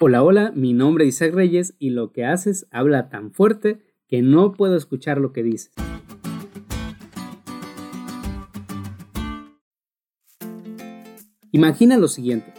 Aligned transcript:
Hola, 0.00 0.22
hola, 0.22 0.52
mi 0.54 0.74
nombre 0.74 1.08
es 1.08 1.16
Isaac 1.16 1.34
Reyes 1.34 1.74
y 1.80 1.90
lo 1.90 2.12
que 2.12 2.24
haces 2.24 2.68
habla 2.70 3.08
tan 3.08 3.32
fuerte 3.32 3.80
que 4.06 4.22
no 4.22 4.52
puedo 4.52 4.76
escuchar 4.76 5.18
lo 5.18 5.32
que 5.32 5.42
dices. 5.42 5.72
Imagina 11.50 11.96
lo 11.96 12.06
siguiente. 12.06 12.54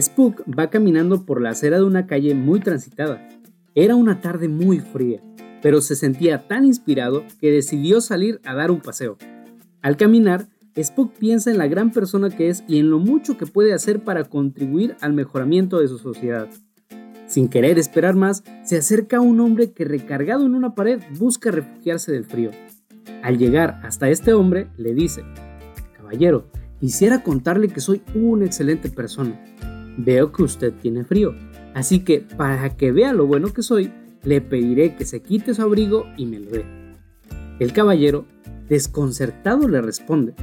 Spook 0.00 0.44
va 0.58 0.70
caminando 0.70 1.26
por 1.26 1.42
la 1.42 1.50
acera 1.50 1.76
de 1.76 1.84
una 1.84 2.06
calle 2.06 2.34
muy 2.34 2.60
transitada. 2.60 3.28
Era 3.74 3.94
una 3.94 4.22
tarde 4.22 4.48
muy 4.48 4.80
fría, 4.80 5.22
pero 5.60 5.82
se 5.82 5.94
sentía 5.94 6.48
tan 6.48 6.64
inspirado 6.64 7.22
que 7.38 7.50
decidió 7.50 8.00
salir 8.00 8.40
a 8.46 8.54
dar 8.54 8.70
un 8.70 8.80
paseo. 8.80 9.18
Al 9.82 9.98
caminar, 9.98 10.48
Spook 10.82 11.12
piensa 11.18 11.50
en 11.50 11.58
la 11.58 11.66
gran 11.66 11.92
persona 11.92 12.30
que 12.30 12.48
es 12.48 12.64
y 12.66 12.78
en 12.78 12.88
lo 12.88 12.98
mucho 12.98 13.36
que 13.36 13.44
puede 13.44 13.74
hacer 13.74 14.04
para 14.04 14.24
contribuir 14.24 14.96
al 15.02 15.12
mejoramiento 15.12 15.80
de 15.80 15.88
su 15.88 15.98
sociedad. 15.98 16.48
Sin 17.28 17.48
querer 17.48 17.78
esperar 17.78 18.16
más, 18.16 18.42
se 18.64 18.78
acerca 18.78 19.18
a 19.18 19.20
un 19.20 19.38
hombre 19.40 19.70
que 19.72 19.84
recargado 19.84 20.46
en 20.46 20.54
una 20.54 20.74
pared 20.74 20.98
busca 21.18 21.50
refugiarse 21.50 22.10
del 22.10 22.24
frío. 22.24 22.50
Al 23.22 23.36
llegar 23.36 23.80
hasta 23.84 24.08
este 24.08 24.32
hombre, 24.32 24.68
le 24.78 24.94
dice, 24.94 25.22
Caballero, 25.94 26.46
quisiera 26.80 27.22
contarle 27.22 27.68
que 27.68 27.80
soy 27.80 28.00
una 28.14 28.46
excelente 28.46 28.88
persona. 28.88 29.38
Veo 29.98 30.32
que 30.32 30.42
usted 30.42 30.72
tiene 30.72 31.04
frío, 31.04 31.34
así 31.74 32.00
que 32.00 32.20
para 32.20 32.76
que 32.76 32.92
vea 32.92 33.12
lo 33.12 33.26
bueno 33.26 33.52
que 33.52 33.62
soy, 33.62 33.92
le 34.24 34.40
pediré 34.40 34.96
que 34.96 35.04
se 35.04 35.20
quite 35.20 35.52
su 35.52 35.60
abrigo 35.60 36.06
y 36.16 36.24
me 36.24 36.38
lo 36.38 36.50
dé. 36.50 36.64
El 37.58 37.74
caballero, 37.74 38.24
desconcertado, 38.70 39.68
le 39.68 39.82
responde, 39.82 40.34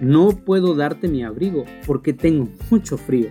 No 0.00 0.30
puedo 0.30 0.74
darte 0.74 1.06
mi 1.06 1.22
abrigo 1.22 1.64
porque 1.86 2.12
tengo 2.12 2.48
mucho 2.68 2.96
frío. 2.96 3.28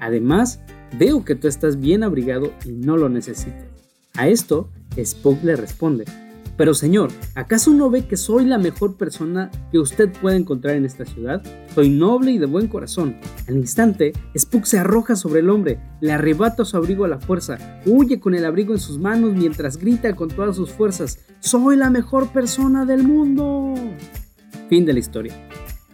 Además, 0.00 0.60
Veo 0.96 1.24
que 1.24 1.34
tú 1.34 1.48
estás 1.48 1.80
bien 1.80 2.02
abrigado 2.02 2.52
y 2.64 2.72
no 2.72 2.96
lo 2.96 3.08
necesitas. 3.08 3.66
A 4.14 4.28
esto, 4.28 4.70
Spock 4.96 5.42
le 5.44 5.56
responde, 5.56 6.04
pero 6.58 6.74
señor, 6.74 7.10
¿acaso 7.36 7.72
no 7.72 7.88
ve 7.88 8.08
que 8.08 8.16
soy 8.16 8.44
la 8.44 8.58
mejor 8.58 8.96
persona 8.96 9.48
que 9.70 9.78
usted 9.78 10.10
puede 10.20 10.36
encontrar 10.36 10.74
en 10.74 10.84
esta 10.84 11.04
ciudad? 11.04 11.40
Soy 11.72 11.88
noble 11.88 12.32
y 12.32 12.38
de 12.38 12.46
buen 12.46 12.66
corazón. 12.66 13.16
Al 13.46 13.56
instante, 13.56 14.12
Spock 14.34 14.64
se 14.64 14.80
arroja 14.80 15.14
sobre 15.14 15.38
el 15.38 15.50
hombre, 15.50 15.78
le 16.00 16.10
arrebata 16.10 16.64
su 16.64 16.76
abrigo 16.76 17.04
a 17.04 17.08
la 17.08 17.20
fuerza, 17.20 17.80
huye 17.86 18.18
con 18.18 18.34
el 18.34 18.44
abrigo 18.44 18.74
en 18.74 18.80
sus 18.80 18.98
manos 18.98 19.34
mientras 19.34 19.76
grita 19.76 20.16
con 20.16 20.30
todas 20.30 20.56
sus 20.56 20.72
fuerzas, 20.72 21.20
¡Soy 21.38 21.76
la 21.76 21.90
mejor 21.90 22.32
persona 22.32 22.84
del 22.84 23.04
mundo! 23.04 23.74
Fin 24.68 24.84
de 24.84 24.94
la 24.94 24.98
historia. 24.98 25.34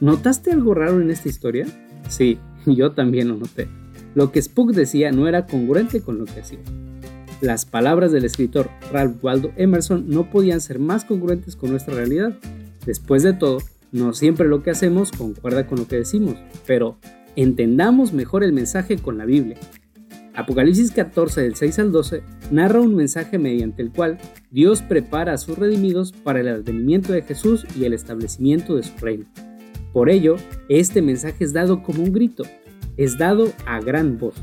¿Notaste 0.01 0.51
algo 0.51 0.73
raro 0.73 0.98
en 0.98 1.11
esta 1.11 1.29
historia? 1.29 1.67
Sí, 2.08 2.39
yo 2.67 2.92
también 2.92 3.29
lo 3.29 3.36
noté. 3.36 3.69
Lo 4.15 4.31
que 4.31 4.41
Spook 4.41 4.73
decía 4.73 5.11
no 5.12 5.27
era 5.27 5.47
congruente 5.47 6.01
con 6.01 6.19
lo 6.19 6.25
que 6.25 6.41
hacía. 6.41 6.61
Las 7.41 7.67
palabras 7.67 8.12
del 8.12 8.25
escritor 8.25 8.70
Ralph 8.93 9.23
Waldo 9.23 9.53
Emerson 9.57 10.09
no 10.09 10.31
podían 10.31 10.61
ser 10.61 10.79
más 10.79 11.05
congruentes 11.05 11.57
con 11.57 11.70
nuestra 11.70 11.95
realidad. 11.95 12.35
Después 12.87 13.23
de 13.23 13.33
todo, 13.33 13.59
no 13.92 14.12
siempre 14.12 14.48
lo 14.48 14.62
que 14.62 14.70
hacemos 14.70 15.12
concuerda 15.12 15.67
con 15.67 15.79
lo 15.79 15.89
que 15.89 15.97
decimos, 15.97 16.37
pero 16.67 16.97
entendamos 17.37 18.12
mejor 18.12 18.45
el 18.45 18.53
mensaje 18.53 18.98
con 18.98 19.19
la 19.19 19.25
Biblia. 19.25 19.59
Apocalipsis 20.35 20.91
14 20.91 21.42
del 21.42 21.55
6 21.55 21.79
al 21.79 21.92
12 21.92 22.23
narra 22.51 22.81
un 22.81 22.95
mensaje 22.95 23.39
mediante 23.39 23.83
el 23.83 23.92
cual 23.92 24.19
Dios 24.51 24.83
prepara 24.83 25.33
a 25.33 25.39
sus 25.39 25.57
redimidos 25.57 26.12
para 26.12 26.41
el 26.41 26.48
advenimiento 26.48 27.12
de 27.12 27.23
Jesús 27.23 27.67
y 27.79 27.85
el 27.85 27.92
establecimiento 27.92 28.75
de 28.75 28.83
su 28.83 28.97
reino. 28.98 29.27
Por 29.92 30.11
ello, 30.11 30.37
este 30.69 31.03
mensaje 31.03 31.45
es 31.45 31.53
dado 31.53 31.85
como 31.85 32.03
un 32.03 32.12
grito, 32.12 32.45
es 32.97 33.19
dado 33.19 33.53
a 33.67 33.81
gran 33.81 34.19
voz. 34.19 34.34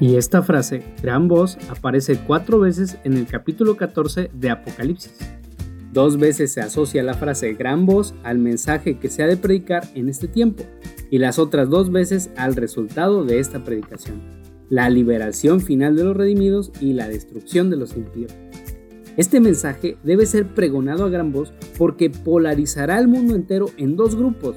Y 0.00 0.16
esta 0.16 0.42
frase, 0.42 0.82
gran 1.02 1.28
voz, 1.28 1.58
aparece 1.68 2.18
cuatro 2.26 2.58
veces 2.58 2.98
en 3.04 3.16
el 3.16 3.26
capítulo 3.26 3.76
14 3.76 4.30
de 4.32 4.50
Apocalipsis. 4.50 5.14
Dos 5.92 6.16
veces 6.18 6.52
se 6.52 6.60
asocia 6.60 7.02
la 7.02 7.14
frase 7.14 7.52
gran 7.52 7.84
voz 7.84 8.14
al 8.24 8.38
mensaje 8.38 8.98
que 8.98 9.08
se 9.08 9.22
ha 9.22 9.26
de 9.26 9.36
predicar 9.36 9.84
en 9.94 10.08
este 10.08 10.26
tiempo 10.26 10.64
y 11.10 11.18
las 11.18 11.38
otras 11.38 11.68
dos 11.68 11.92
veces 11.92 12.30
al 12.36 12.56
resultado 12.56 13.24
de 13.24 13.38
esta 13.38 13.62
predicación, 13.62 14.22
la 14.70 14.88
liberación 14.88 15.60
final 15.60 15.94
de 15.94 16.04
los 16.04 16.16
redimidos 16.16 16.72
y 16.80 16.94
la 16.94 17.08
destrucción 17.08 17.68
de 17.68 17.76
los 17.76 17.94
impíos. 17.94 18.32
Este 19.18 19.40
mensaje 19.40 19.98
debe 20.02 20.24
ser 20.24 20.46
pregonado 20.46 21.04
a 21.04 21.10
gran 21.10 21.32
voz 21.32 21.52
porque 21.76 22.08
polarizará 22.08 22.96
al 22.96 23.08
mundo 23.08 23.34
entero 23.34 23.66
en 23.76 23.94
dos 23.94 24.16
grupos, 24.16 24.56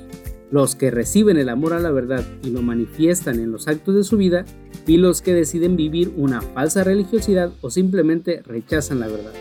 los 0.52 0.76
que 0.76 0.92
reciben 0.92 1.38
el 1.38 1.50
amor 1.50 1.74
a 1.74 1.80
la 1.80 1.92
verdad 1.92 2.24
y 2.44 2.50
lo 2.50 2.62
manifiestan 2.62 3.40
en 3.40 3.52
los 3.52 3.68
actos 3.68 3.96
de 3.96 4.04
su 4.04 4.18
vida, 4.18 4.46
y 4.88 4.98
los 4.98 5.22
que 5.22 5.34
deciden 5.34 5.76
vivir 5.76 6.14
una 6.16 6.42
falsa 6.42 6.84
religiosidad 6.84 7.52
o 7.62 7.70
simplemente 7.70 8.42
rechazan 8.46 9.00
la 9.00 9.08
verdad. 9.08 9.32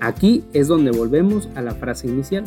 Aquí 0.00 0.44
es 0.52 0.68
donde 0.68 0.90
volvemos 0.90 1.48
a 1.54 1.62
la 1.62 1.74
frase 1.74 2.08
inicial. 2.08 2.44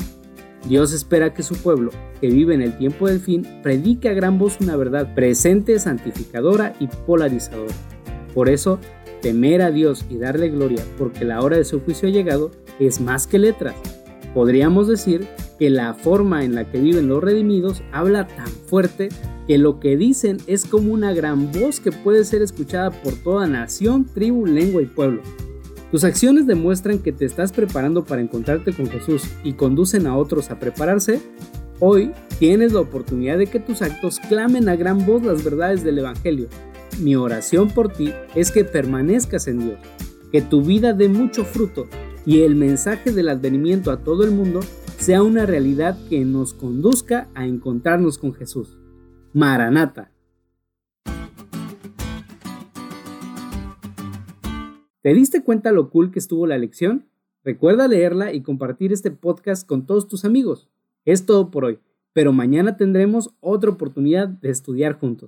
Dios 0.67 0.93
espera 0.93 1.33
que 1.33 1.41
su 1.41 1.55
pueblo, 1.55 1.91
que 2.21 2.27
vive 2.27 2.53
en 2.53 2.61
el 2.61 2.77
tiempo 2.77 3.07
del 3.07 3.19
fin, 3.19 3.47
predique 3.63 4.09
a 4.09 4.13
gran 4.13 4.37
voz 4.37 4.57
una 4.61 4.75
verdad 4.75 5.15
presente, 5.15 5.79
santificadora 5.79 6.75
y 6.79 6.87
polarizadora. 7.07 7.73
Por 8.33 8.49
eso, 8.49 8.77
temer 9.21 9.61
a 9.61 9.71
Dios 9.71 10.05
y 10.09 10.17
darle 10.17 10.49
gloria 10.49 10.83
porque 10.97 11.25
la 11.25 11.41
hora 11.41 11.57
de 11.57 11.65
su 11.65 11.79
juicio 11.79 12.09
ha 12.09 12.11
llegado 12.11 12.51
es 12.79 13.01
más 13.01 13.25
que 13.25 13.39
letras. 13.39 13.75
Podríamos 14.33 14.87
decir 14.87 15.27
que 15.59 15.69
la 15.69 15.93
forma 15.93 16.45
en 16.45 16.55
la 16.55 16.71
que 16.71 16.79
viven 16.79 17.09
los 17.09 17.21
redimidos 17.21 17.83
habla 17.91 18.25
tan 18.25 18.47
fuerte 18.47 19.09
que 19.45 19.57
lo 19.57 19.79
que 19.79 19.97
dicen 19.97 20.37
es 20.47 20.65
como 20.65 20.93
una 20.93 21.13
gran 21.13 21.51
voz 21.51 21.81
que 21.81 21.91
puede 21.91 22.23
ser 22.23 22.41
escuchada 22.41 22.91
por 22.91 23.13
toda 23.15 23.45
nación, 23.45 24.05
tribu, 24.05 24.45
lengua 24.45 24.81
y 24.81 24.85
pueblo. 24.85 25.21
Tus 25.91 26.03
acciones 26.03 26.47
demuestran 26.47 26.99
que 26.99 27.11
te 27.11 27.25
estás 27.25 27.51
preparando 27.51 28.05
para 28.05 28.21
encontrarte 28.21 28.73
con 28.73 28.87
Jesús 28.87 29.23
y 29.43 29.53
conducen 29.53 30.07
a 30.07 30.15
otros 30.15 30.49
a 30.51 30.59
prepararse. 30.59 31.19
Hoy 31.79 32.11
tienes 32.37 32.73
la 32.73 32.81
oportunidad 32.81 33.37
de 33.37 33.47
que 33.47 33.59
tus 33.59 33.81
actos 33.81 34.19
clamen 34.29 34.69
a 34.69 34.75
gran 34.75 35.05
voz 35.05 35.23
las 35.23 35.43
verdades 35.43 35.83
del 35.83 35.97
Evangelio. 35.97 36.47
Mi 36.99 37.15
oración 37.15 37.69
por 37.69 37.91
ti 37.91 38.13
es 38.35 38.51
que 38.51 38.63
permanezcas 38.65 39.47
en 39.47 39.59
Dios, 39.59 39.79
que 40.31 40.41
tu 40.41 40.61
vida 40.61 40.93
dé 40.93 41.09
mucho 41.09 41.43
fruto 41.43 41.87
y 42.25 42.41
el 42.41 42.55
mensaje 42.55 43.11
del 43.11 43.29
advenimiento 43.29 43.91
a 43.91 44.03
todo 44.03 44.23
el 44.23 44.31
mundo 44.31 44.59
sea 44.99 45.23
una 45.23 45.45
realidad 45.45 45.97
que 46.09 46.25
nos 46.25 46.53
conduzca 46.53 47.29
a 47.33 47.47
encontrarnos 47.47 48.17
con 48.17 48.33
Jesús. 48.33 48.77
Maranata. 49.31 50.11
¿Te 55.01 55.13
diste 55.13 55.41
cuenta 55.41 55.71
lo 55.71 55.89
cool 55.89 56.11
que 56.11 56.19
estuvo 56.19 56.45
la 56.45 56.57
lección? 56.57 57.07
Recuerda 57.45 57.87
leerla 57.87 58.33
y 58.33 58.41
compartir 58.41 58.91
este 58.91 59.09
podcast 59.09 59.65
con 59.65 59.85
todos 59.85 60.09
tus 60.09 60.25
amigos. 60.25 60.69
Es 61.05 61.25
todo 61.25 61.49
por 61.49 61.63
hoy, 61.63 61.79
pero 62.11 62.33
mañana 62.33 62.75
tendremos 62.75 63.33
otra 63.39 63.71
oportunidad 63.71 64.27
de 64.27 64.49
estudiar 64.49 64.99
juntos. 64.99 65.27